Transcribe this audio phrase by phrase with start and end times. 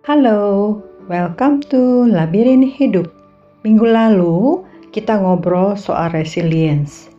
[0.00, 0.80] Halo,
[1.12, 3.12] welcome to Labirin Hidup.
[3.68, 4.64] Minggu lalu
[4.96, 7.12] kita ngobrol soal resilience.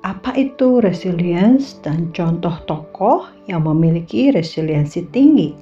[0.00, 5.52] Apa itu resilience dan contoh tokoh yang memiliki resiliensi tinggi?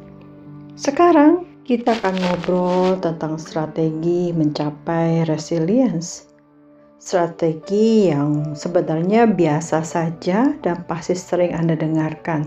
[0.79, 6.31] Sekarang kita akan ngobrol tentang strategi mencapai resilience.
[7.03, 12.47] Strategi yang sebenarnya biasa saja dan pasti sering Anda dengarkan.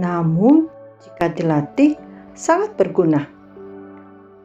[0.00, 0.72] Namun,
[1.04, 2.00] jika dilatih,
[2.36, 3.35] sangat berguna.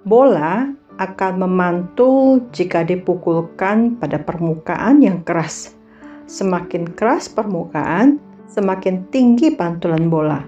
[0.01, 0.65] Bola
[0.97, 5.77] akan memantul jika dipukulkan pada permukaan yang keras.
[6.25, 8.17] Semakin keras permukaan,
[8.49, 10.41] semakin tinggi pantulan bola.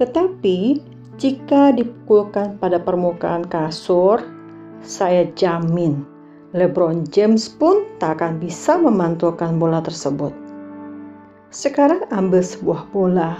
[0.00, 0.80] Tetapi,
[1.20, 4.24] jika dipukulkan pada permukaan kasur,
[4.80, 6.00] saya jamin
[6.56, 10.34] LeBron James pun tak akan bisa memantulkan bola tersebut.
[11.52, 13.38] Sekarang ambil sebuah bola,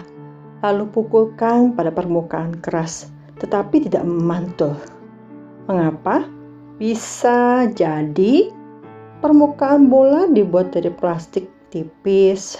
[0.62, 3.10] lalu pukulkan pada permukaan keras,
[3.41, 4.77] tetapi tidak memantul.
[5.66, 6.28] Mengapa?
[6.77, 8.52] Bisa jadi
[9.20, 12.56] permukaan bola dibuat dari plastik tipis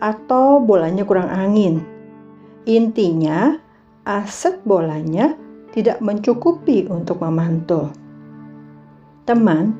[0.00, 1.84] atau bolanya kurang angin.
[2.68, 3.56] Intinya,
[4.04, 5.36] aset bolanya
[5.72, 7.92] tidak mencukupi untuk memantul.
[9.24, 9.76] Teman,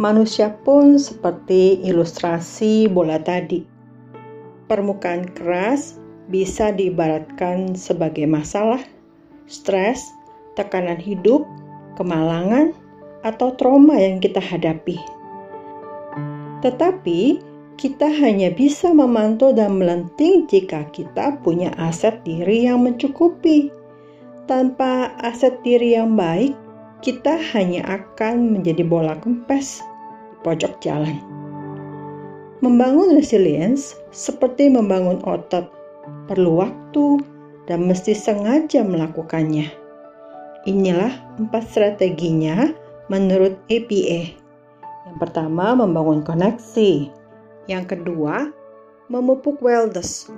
[0.00, 3.64] manusia pun seperti ilustrasi bola tadi.
[4.68, 6.00] Permukaan keras
[6.32, 8.80] bisa diibaratkan sebagai masalah,
[9.46, 10.12] stres,
[10.54, 11.46] tekanan hidup,
[11.96, 12.76] kemalangan,
[13.22, 14.98] atau trauma yang kita hadapi.
[16.62, 17.42] Tetapi,
[17.80, 23.72] kita hanya bisa memantau dan melenting jika kita punya aset diri yang mencukupi.
[24.46, 26.54] Tanpa aset diri yang baik,
[27.02, 29.82] kita hanya akan menjadi bola kempes
[30.30, 31.18] di pojok jalan.
[32.62, 35.66] Membangun resilience seperti membangun otot,
[36.30, 37.18] perlu waktu
[37.66, 39.70] dan mesti sengaja melakukannya.
[40.62, 41.10] Inilah
[41.42, 42.70] empat strateginya
[43.10, 44.38] menurut APA.
[45.10, 47.10] Yang pertama, membangun koneksi.
[47.66, 48.50] Yang kedua,
[49.10, 50.30] memupuk wellness.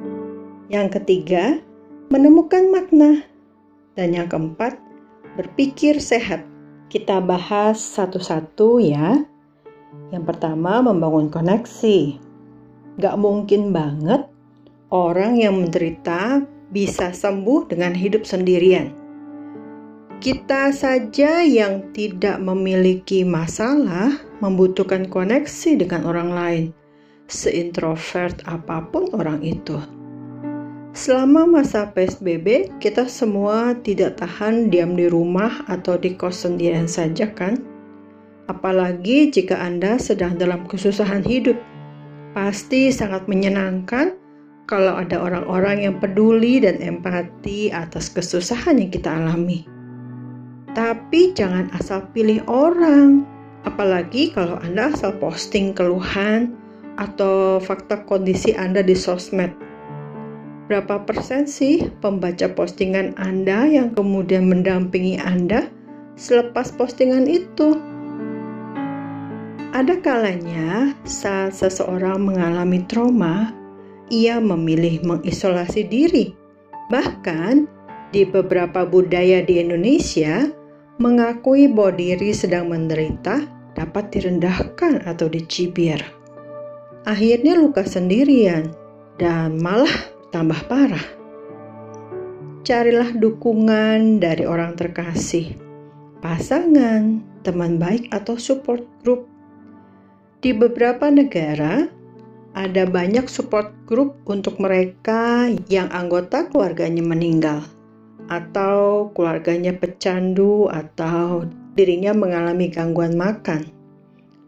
[0.72, 1.60] Yang ketiga,
[2.08, 3.20] menemukan makna.
[3.94, 4.80] Dan yang keempat,
[5.36, 6.42] berpikir sehat.
[6.88, 9.20] Kita bahas satu-satu ya.
[10.08, 12.16] Yang pertama, membangun koneksi.
[12.96, 14.24] Gak mungkin banget
[14.94, 18.90] orang yang menderita bisa sembuh dengan hidup sendirian.
[20.18, 26.64] Kita saja yang tidak memiliki masalah membutuhkan koneksi dengan orang lain
[27.28, 29.80] seintrovert apa pun orang itu.
[30.94, 37.26] Selama masa PSBB, kita semua tidak tahan diam di rumah atau di kos sendirian saja
[37.34, 37.58] kan?
[38.46, 41.58] Apalagi jika Anda sedang dalam kesusahan hidup.
[42.34, 44.18] Pasti sangat menyenangkan
[44.64, 49.68] kalau ada orang-orang yang peduli dan empati atas kesusahan yang kita alami.
[50.72, 53.22] Tapi jangan asal pilih orang,
[53.62, 56.56] apalagi kalau Anda asal posting keluhan,
[56.98, 59.50] atau fakta kondisi Anda di sosmed.
[60.70, 65.68] Berapa persen sih pembaca postingan Anda yang kemudian mendampingi Anda
[66.16, 67.76] selepas postingan itu?
[69.74, 73.50] Ada kalanya saat seseorang mengalami trauma,
[74.10, 76.34] ia memilih mengisolasi diri.
[76.92, 77.68] Bahkan
[78.12, 80.48] di beberapa budaya di Indonesia,
[81.00, 83.42] mengakui bahwa diri sedang menderita
[83.74, 85.98] dapat direndahkan atau dicibir
[87.04, 88.72] akhirnya luka sendirian
[89.20, 89.92] dan malah
[90.32, 91.04] tambah parah.
[92.64, 95.52] Carilah dukungan dari orang terkasih,
[96.24, 99.28] pasangan, teman baik, atau support group.
[100.40, 101.92] Di beberapa negara,
[102.54, 107.66] ada banyak support group untuk mereka yang anggota keluarganya meninggal,
[108.30, 113.66] atau keluarganya pecandu, atau dirinya mengalami gangguan makan.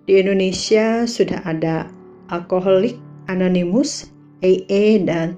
[0.06, 1.90] Di Indonesia sudah ada
[2.30, 2.94] Alkoholik
[3.26, 4.10] Anonymous,
[4.46, 5.34] AA, dan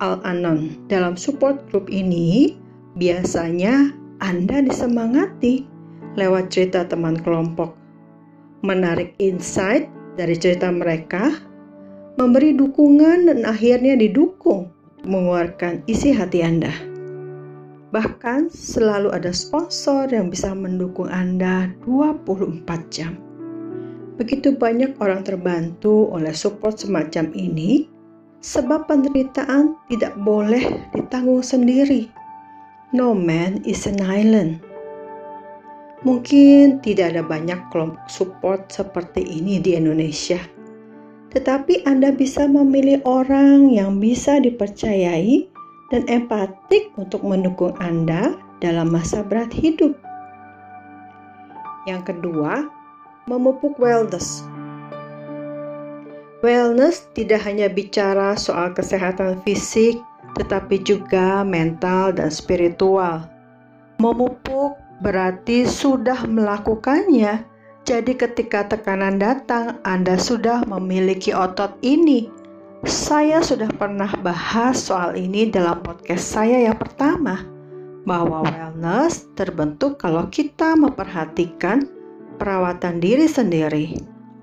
[0.00, 0.88] Al-Anon.
[0.88, 2.56] Dalam support group ini,
[2.96, 3.92] biasanya
[4.24, 5.68] Anda disemangati
[6.16, 7.76] lewat cerita teman kelompok,
[8.64, 11.44] menarik insight dari cerita mereka,
[12.16, 14.72] memberi dukungan dan akhirnya didukung
[15.04, 16.72] mengeluarkan isi hati Anda.
[17.92, 23.20] Bahkan selalu ada sponsor yang bisa mendukung Anda 24 jam.
[24.16, 27.84] Begitu banyak orang terbantu oleh support semacam ini,
[28.40, 32.08] sebab penderitaan tidak boleh ditanggung sendiri.
[32.96, 34.64] No man is an island.
[36.00, 40.40] Mungkin tidak ada banyak kelompok support seperti ini di Indonesia,
[41.36, 45.44] tetapi Anda bisa memilih orang yang bisa dipercayai
[45.92, 49.92] dan empatik untuk mendukung Anda dalam masa berat hidup.
[51.84, 52.64] Yang kedua,
[53.28, 54.48] memupuk wellness.
[56.40, 60.00] Wellness tidak hanya bicara soal kesehatan fisik,
[60.40, 63.28] tetapi juga mental dan spiritual.
[64.00, 64.72] Memupuk
[65.04, 67.44] berarti sudah melakukannya.
[67.86, 72.26] Jadi, ketika tekanan datang, Anda sudah memiliki otot ini.
[72.82, 77.46] Saya sudah pernah bahas soal ini dalam podcast saya yang pertama
[78.02, 81.86] bahwa wellness terbentuk kalau kita memperhatikan
[82.42, 83.94] perawatan diri sendiri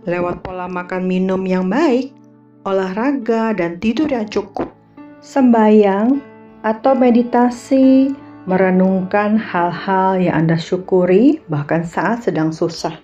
[0.08, 2.16] lewat pola makan minum yang baik,
[2.64, 4.72] olahraga, dan tidur yang cukup.
[5.20, 6.20] Sembayang
[6.64, 8.12] atau meditasi
[8.48, 13.03] merenungkan hal-hal yang Anda syukuri bahkan saat sedang susah.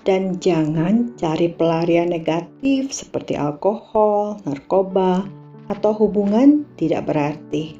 [0.00, 5.28] Dan jangan cari pelarian negatif seperti alkohol, narkoba,
[5.68, 7.76] atau hubungan tidak berarti.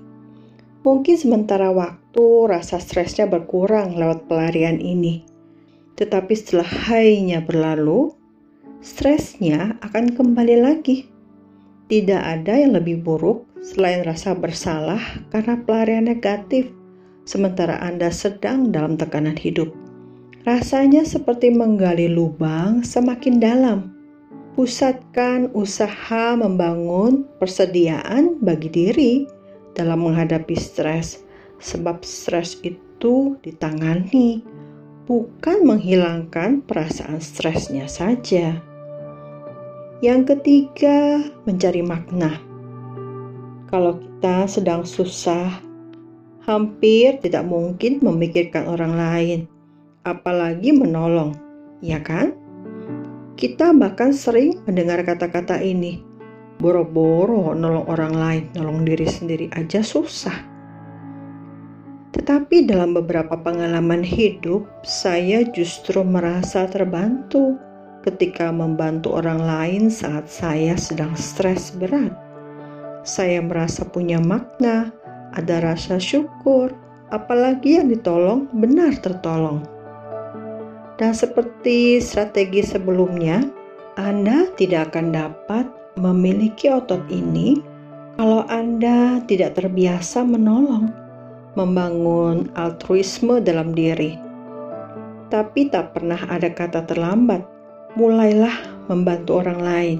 [0.81, 5.25] Mungkin sementara waktu rasa stresnya berkurang lewat pelarian ini.
[5.97, 8.17] Tetapi setelah hainya berlalu,
[8.81, 11.05] stresnya akan kembali lagi.
[11.93, 16.73] Tidak ada yang lebih buruk selain rasa bersalah karena pelarian negatif,
[17.29, 19.90] sementara Anda sedang dalam tekanan hidup.
[20.41, 23.93] Rasanya seperti menggali lubang semakin dalam.
[24.57, 29.15] Pusatkan usaha membangun persediaan bagi diri
[29.77, 31.21] dalam menghadapi stres,
[31.61, 34.41] sebab stres itu ditangani,
[35.05, 38.57] bukan menghilangkan perasaan stresnya saja.
[40.01, 42.41] Yang ketiga, mencari makna.
[43.69, 45.61] Kalau kita sedang susah,
[46.49, 49.41] hampir tidak mungkin memikirkan orang lain,
[50.05, 51.37] apalagi menolong,
[51.85, 52.33] ya kan?
[53.37, 56.11] Kita bahkan sering mendengar kata-kata ini,
[56.61, 60.45] Boro-boro nolong orang lain, nolong diri sendiri aja susah.
[62.13, 67.57] Tetapi dalam beberapa pengalaman hidup, saya justru merasa terbantu
[68.05, 72.13] ketika membantu orang lain saat saya sedang stres berat.
[73.09, 74.93] Saya merasa punya makna,
[75.33, 76.77] ada rasa syukur,
[77.09, 79.65] apalagi yang ditolong benar tertolong.
[81.01, 83.41] Dan seperti strategi sebelumnya,
[83.97, 85.65] Anda tidak akan dapat
[85.97, 87.57] memiliki otot ini
[88.21, 90.93] kalau Anda tidak terbiasa menolong,
[91.57, 94.13] membangun altruisme dalam diri.
[95.33, 97.49] Tapi tak pernah ada kata terlambat.
[97.97, 99.99] Mulailah membantu orang lain,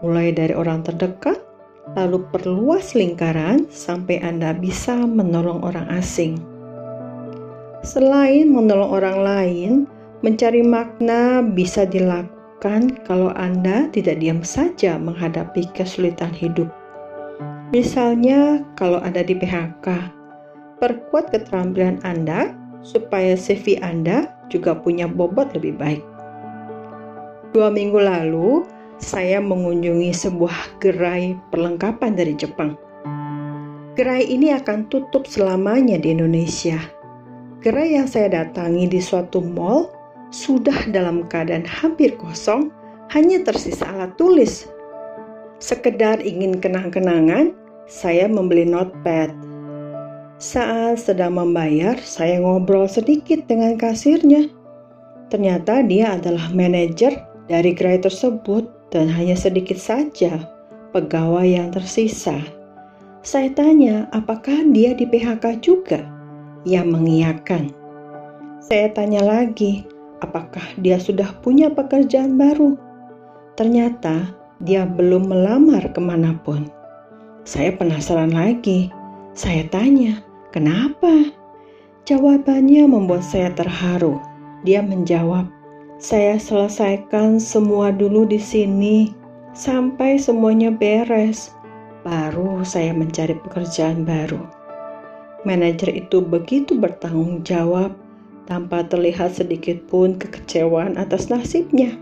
[0.00, 1.36] mulai dari orang terdekat,
[2.00, 6.40] lalu perluas lingkaran sampai Anda bisa menolong orang asing.
[7.84, 9.72] Selain menolong orang lain,
[10.20, 16.68] mencari makna bisa dilakukan lakukan kalau Anda tidak diam saja menghadapi kesulitan hidup.
[17.72, 20.12] Misalnya, kalau Anda di PHK,
[20.76, 22.52] perkuat keterampilan Anda
[22.84, 26.04] supaya CV Anda juga punya bobot lebih baik.
[27.56, 28.68] Dua minggu lalu,
[29.00, 32.76] saya mengunjungi sebuah gerai perlengkapan dari Jepang.
[33.96, 36.76] Gerai ini akan tutup selamanya di Indonesia.
[37.64, 39.99] Gerai yang saya datangi di suatu mall
[40.30, 42.70] sudah dalam keadaan hampir kosong,
[43.10, 44.70] hanya tersisa alat tulis.
[45.58, 47.52] Sekedar ingin kenang-kenangan,
[47.90, 49.34] saya membeli notepad.
[50.40, 54.48] Saat sedang membayar, saya ngobrol sedikit dengan kasirnya.
[55.28, 57.12] Ternyata dia adalah manajer
[57.44, 60.40] dari gerai tersebut dan hanya sedikit saja
[60.96, 62.40] pegawai yang tersisa.
[63.20, 66.00] Saya tanya, apakah dia di PHK juga?
[66.64, 67.68] Ia mengiyakan.
[68.64, 69.84] Saya tanya lagi,
[70.20, 72.76] apakah dia sudah punya pekerjaan baru.
[73.56, 74.32] Ternyata
[74.64, 76.68] dia belum melamar ke mana pun.
[77.44, 78.92] Saya penasaran lagi.
[79.32, 80.20] Saya tanya,
[80.52, 81.32] kenapa?
[82.04, 84.20] Jawabannya membuat saya terharu.
[84.66, 85.48] Dia menjawab,
[86.00, 89.12] saya selesaikan semua dulu di sini
[89.52, 91.52] sampai semuanya beres.
[92.00, 94.40] Baru saya mencari pekerjaan baru.
[95.44, 97.92] Manajer itu begitu bertanggung jawab
[98.50, 101.94] tanpa terlihat sedikit pun kekecewaan atas nasibnya.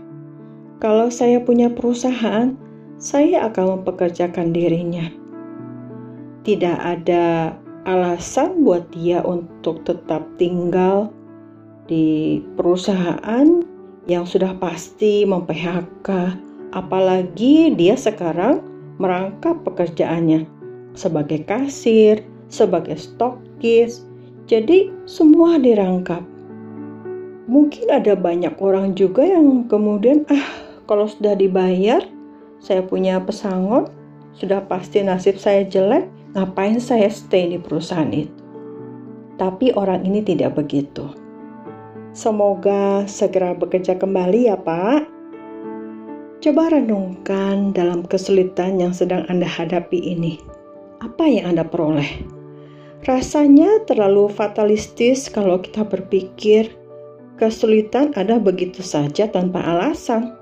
[0.81, 2.57] Kalau saya punya perusahaan,
[2.97, 5.13] saya akan mempekerjakan dirinya.
[6.41, 7.53] Tidak ada
[7.85, 11.13] alasan buat dia untuk tetap tinggal
[11.85, 13.61] di perusahaan
[14.09, 16.09] yang sudah pasti mem-PHK,
[16.73, 18.65] apalagi dia sekarang
[18.97, 20.49] merangkap pekerjaannya
[20.97, 24.01] sebagai kasir, sebagai stokis,
[24.49, 26.25] jadi semua dirangkap
[27.49, 30.45] mungkin ada banyak orang juga yang kemudian ah
[30.85, 32.05] kalau sudah dibayar
[32.61, 33.89] saya punya pesangon
[34.37, 36.05] sudah pasti nasib saya jelek
[36.37, 38.29] ngapain saya stay di perusahaan itu
[39.39, 41.15] Tapi orang ini tidak begitu.
[42.11, 45.07] Semoga segera bekerja kembali ya Pak.
[46.43, 50.43] Coba renungkan dalam kesulitan yang sedang Anda hadapi ini.
[50.99, 52.19] Apa yang Anda peroleh?
[53.07, 56.78] Rasanya terlalu fatalistis kalau kita berpikir
[57.39, 60.35] kesulitan ada begitu saja tanpa alasan.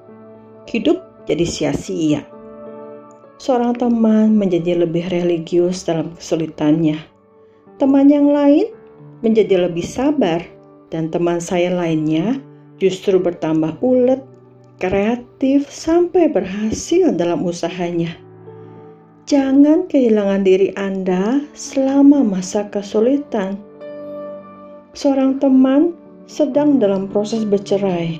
[0.65, 0.99] Hidup
[1.29, 2.25] jadi sia-sia.
[3.37, 6.97] Seorang teman menjadi lebih religius dalam kesulitannya.
[7.77, 8.73] Teman yang lain
[9.21, 10.41] menjadi lebih sabar
[10.89, 12.41] dan teman saya lainnya
[12.81, 14.25] justru bertambah ulet,
[14.81, 18.17] kreatif sampai berhasil dalam usahanya.
[19.27, 23.59] Jangan kehilangan diri Anda selama masa kesulitan.
[24.95, 25.93] Seorang teman
[26.27, 28.19] sedang dalam proses bercerai.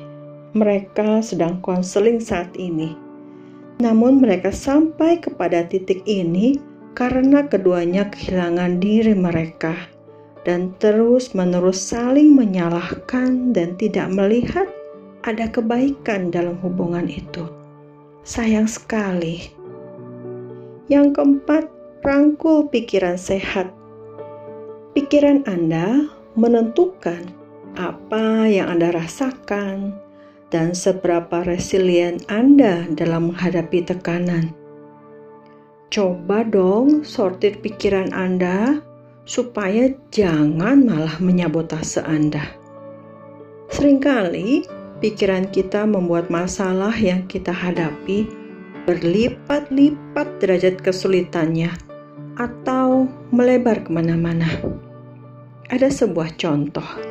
[0.56, 2.96] Mereka sedang konseling saat ini.
[3.84, 6.58] Namun mereka sampai kepada titik ini
[6.98, 9.76] karena keduanya kehilangan diri mereka
[10.48, 14.66] dan terus-menerus saling menyalahkan dan tidak melihat
[15.28, 17.46] ada kebaikan dalam hubungan itu.
[18.26, 19.54] Sayang sekali
[20.88, 21.68] yang keempat,
[22.02, 23.70] rangkul pikiran sehat.
[24.96, 26.08] Pikiran Anda
[26.40, 27.37] menentukan
[27.78, 29.94] apa yang Anda rasakan
[30.50, 34.52] dan seberapa resilient Anda dalam menghadapi tekanan.
[35.88, 38.82] Coba dong sortir pikiran Anda
[39.24, 42.44] supaya jangan malah menyabotase Anda.
[43.72, 44.68] Seringkali
[45.00, 48.28] pikiran kita membuat masalah yang kita hadapi
[48.88, 51.76] berlipat-lipat derajat kesulitannya
[52.40, 54.48] atau melebar ke mana-mana.
[55.68, 57.07] Ada sebuah contoh.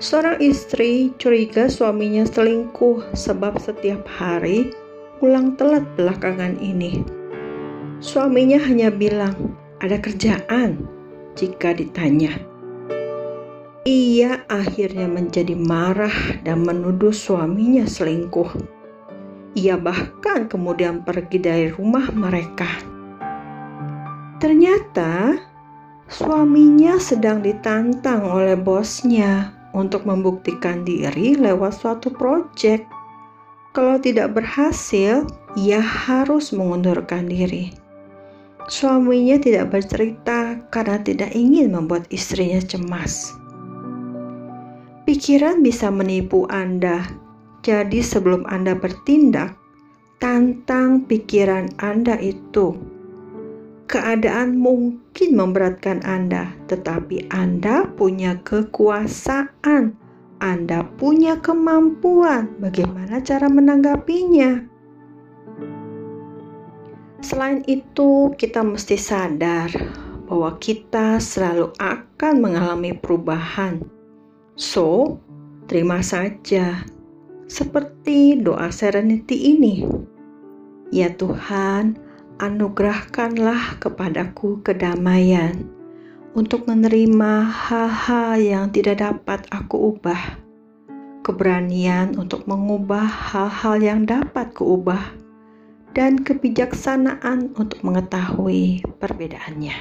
[0.00, 4.72] Seorang istri curiga suaminya selingkuh sebab setiap hari
[5.20, 7.04] pulang telat belakangan ini.
[8.00, 9.54] Suaminya hanya bilang,
[9.84, 10.88] ada kerjaan
[11.36, 12.32] jika ditanya.
[13.84, 18.80] Ia akhirnya menjadi marah dan menuduh suaminya selingkuh
[19.58, 22.70] ia bahkan kemudian pergi dari rumah mereka.
[24.38, 25.36] Ternyata
[26.06, 32.86] suaminya sedang ditantang oleh bosnya untuk membuktikan diri lewat suatu proyek.
[33.70, 37.70] Kalau tidak berhasil, ia harus mengundurkan diri.
[38.66, 43.34] Suaminya tidak bercerita karena tidak ingin membuat istrinya cemas.
[45.06, 47.02] Pikiran bisa menipu Anda
[47.60, 49.52] jadi sebelum Anda bertindak,
[50.16, 52.72] tantang pikiran Anda itu.
[53.90, 59.98] Keadaan mungkin memberatkan Anda, tetapi Anda punya kekuasaan.
[60.38, 64.62] Anda punya kemampuan bagaimana cara menanggapinya.
[67.18, 69.74] Selain itu, kita mesti sadar
[70.30, 73.82] bahwa kita selalu akan mengalami perubahan.
[74.54, 75.18] So,
[75.66, 76.86] terima saja
[77.50, 79.82] seperti doa serenity ini.
[80.94, 81.98] Ya Tuhan,
[82.40, 85.60] anugerahkanlah kepadaku kedamaian
[86.32, 90.40] untuk menerima hal-hal yang tidak dapat aku ubah,
[91.20, 95.12] keberanian untuk mengubah hal-hal yang dapat kuubah,
[95.92, 99.76] dan kebijaksanaan untuk mengetahui perbedaannya.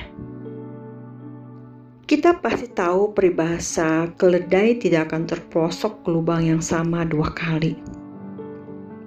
[2.10, 7.78] Kita pasti tahu peribahasa keledai tidak akan terprosok ke lubang yang sama dua kali.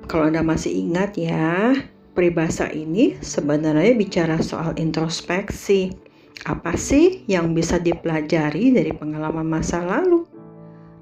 [0.06, 1.75] Kalau Anda masih ingat ya,
[2.12, 5.92] peribahasa ini sebenarnya bicara soal introspeksi.
[6.49, 10.26] Apa sih yang bisa dipelajari dari pengalaman masa lalu?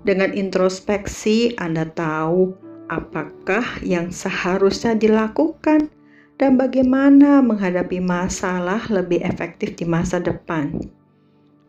[0.01, 2.57] Dengan introspeksi, Anda tahu
[2.89, 5.93] apakah yang seharusnya dilakukan
[6.41, 10.81] dan bagaimana menghadapi masalah lebih efektif di masa depan.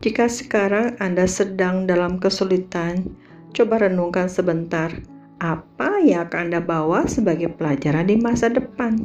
[0.02, 3.14] Jika sekarang Anda sedang dalam kesulitan,
[3.52, 4.90] coba renungkan sebentar
[5.38, 8.96] apa yang akan Anda bawa sebagai pelajaran di masa depan.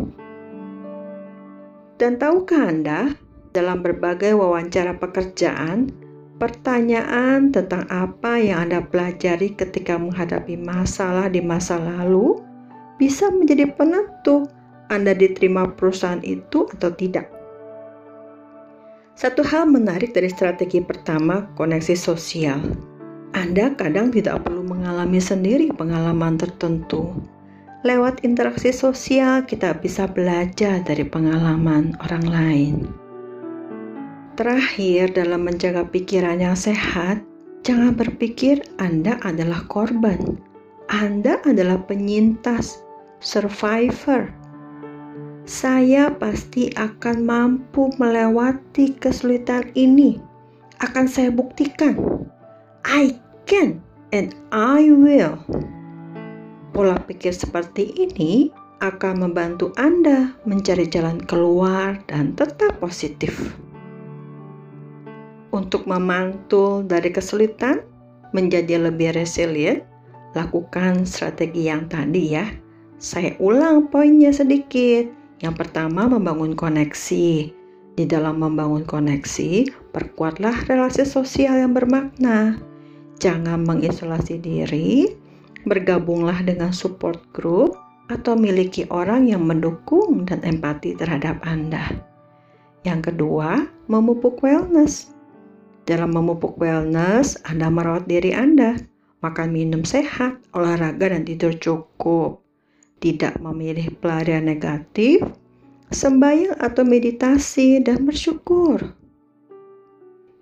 [1.97, 3.17] Dan tahukah Anda,
[3.57, 5.89] dalam berbagai wawancara pekerjaan,
[6.37, 12.37] pertanyaan tentang apa yang Anda pelajari ketika menghadapi masalah di masa lalu
[13.01, 14.45] bisa menjadi penentu
[14.93, 17.33] Anda diterima perusahaan itu atau tidak.
[19.17, 22.61] Satu hal menarik dari strategi pertama, koneksi sosial.
[23.33, 27.17] Anda kadang tidak perlu mengalami sendiri pengalaman tertentu.
[27.87, 32.75] Lewat interaksi sosial, kita bisa belajar dari pengalaman orang lain.
[34.35, 37.23] Terakhir, dalam menjaga pikiran yang sehat,
[37.63, 40.35] jangan berpikir Anda adalah korban.
[40.91, 42.83] Anda adalah penyintas,
[43.23, 44.27] survivor,
[45.47, 50.19] saya pasti akan mampu melewati kesulitan ini.
[50.83, 51.95] akan saya buktikan.
[52.83, 53.15] I
[53.47, 53.79] can
[54.11, 55.41] and I will.
[56.77, 58.53] Pola pikir seperti ini
[58.85, 63.33] akan membantu Anda mencari jalan keluar dan tetap positif.
[65.49, 67.81] Untuk memantul dari kesulitan,
[68.29, 69.81] menjadi lebih resilient,
[70.37, 72.45] lakukan strategi yang tadi ya.
[73.01, 75.09] Saya ulang poinnya sedikit.
[75.41, 77.57] Yang pertama, membangun koneksi.
[77.97, 79.65] Di dalam membangun koneksi,
[79.97, 82.61] perkuatlah relasi sosial yang bermakna.
[83.17, 85.25] Jangan mengisolasi diri,
[85.67, 87.75] bergabunglah dengan support group,
[88.07, 91.91] atau miliki orang yang mendukung dan empati terhadap Anda.
[92.87, 95.11] Yang kedua, memupuk wellness.
[95.83, 98.79] Dalam memupuk wellness, Anda merawat diri Anda,
[99.19, 102.43] makan minum sehat, olahraga dan tidur cukup.
[103.03, 105.19] Tidak memilih pelarian negatif,
[105.91, 108.83] sembahyang atau meditasi dan bersyukur.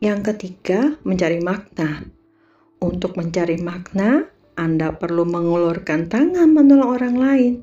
[0.01, 2.05] Yang ketiga, mencari makna.
[2.77, 7.53] Untuk mencari makna, Anda perlu mengulurkan tangan menolong orang lain,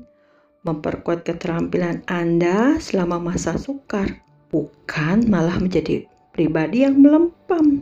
[0.61, 4.21] memperkuat keterampilan Anda selama masa sukar,
[4.53, 7.81] bukan malah menjadi pribadi yang melempem.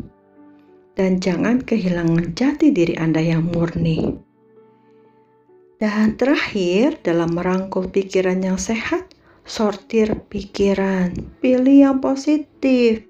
[0.95, 4.15] Dan jangan kehilangan jati diri Anda yang murni.
[5.81, 9.11] Dan terakhir, dalam merangkul pikiran yang sehat,
[9.43, 13.03] sortir pikiran, pilih yang positif,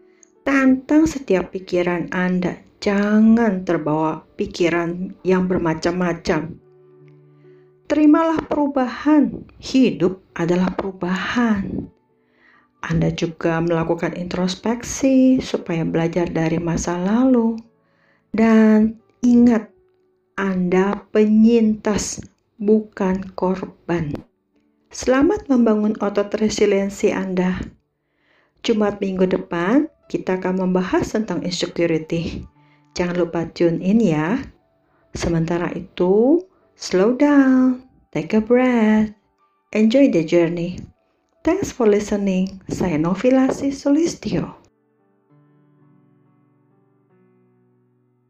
[0.48, 2.71] tantang setiap pikiran Anda.
[2.82, 6.58] Jangan terbawa pikiran yang bermacam-macam.
[7.86, 11.94] Terimalah perubahan, hidup adalah perubahan.
[12.82, 17.62] Anda juga melakukan introspeksi supaya belajar dari masa lalu.
[18.34, 19.70] Dan ingat,
[20.34, 22.18] Anda penyintas,
[22.58, 24.18] bukan korban.
[24.90, 27.62] Selamat membangun otot resiliensi Anda.
[28.66, 32.50] Jumat minggu depan, kita akan membahas tentang insecurity.
[32.94, 34.40] Jangan lupa tune in ya.
[35.12, 36.44] Sementara itu,
[36.78, 37.84] slow down,
[38.16, 39.12] take a breath,
[39.76, 40.80] enjoy the journey.
[41.42, 42.62] Thanks for listening.
[42.70, 44.61] Saya Novilasi Solistio.